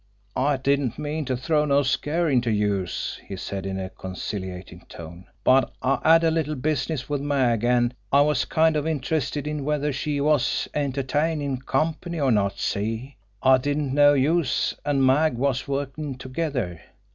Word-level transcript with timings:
"I 0.35 0.57
didn't 0.57 0.97
mean 0.97 1.25
to 1.25 1.37
throw 1.37 1.63
no 1.63 1.83
scare 1.83 2.27
into 2.27 2.49
youse," 2.49 3.21
he 3.27 3.35
said, 3.35 3.67
in 3.67 3.79
a 3.79 3.91
conciliating 3.91 4.83
tone. 4.89 5.25
"But 5.43 5.71
I 5.83 5.99
had 6.13 6.23
a 6.23 6.31
little 6.31 6.55
business 6.55 7.07
wid 7.07 7.21
Mag, 7.21 7.63
an' 7.63 7.93
I 8.11 8.21
was 8.21 8.45
kind 8.45 8.75
of 8.75 8.87
interested 8.87 9.45
in 9.45 9.63
whether 9.63 9.93
she 9.93 10.19
was 10.19 10.67
entertainin' 10.73 11.61
company 11.67 12.19
or 12.19 12.31
not 12.31 12.57
see? 12.57 13.17
I 13.43 13.59
didn't 13.59 13.93
know 13.93 14.15
youse 14.15 14.73
an' 14.83 15.05
Mag 15.05 15.37
was 15.37 15.67
workin' 15.67 16.17
together." 16.17 16.81